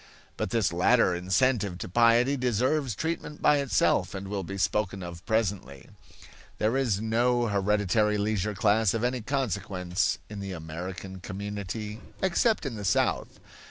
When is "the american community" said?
10.39-12.01